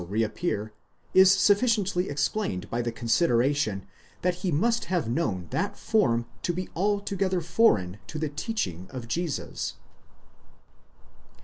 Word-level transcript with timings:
reappear, 0.09 0.73
is 1.13 1.29
sufficiently 1.31 2.09
explained 2.09 2.67
by 2.71 2.81
the 2.81 2.91
consideration, 2.91 3.85
that 4.23 4.33
he 4.41 4.51
must 4.51 4.85
have 4.85 5.07
known 5.07 5.45
that 5.51 5.77
form 5.77 6.25
to 6.41 6.51
be 6.51 6.67
altogether 6.75 7.39
foreign 7.39 7.99
to 8.07 8.17
the 8.17 8.27
teaching 8.29 8.87
of 8.89 9.07
Jesus. 9.07 9.75